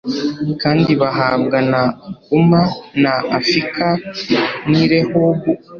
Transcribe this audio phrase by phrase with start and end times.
[0.61, 1.81] kandi bahabwa na
[2.39, 2.61] Uma
[3.03, 3.87] na Afika
[4.69, 5.51] n i Rehobu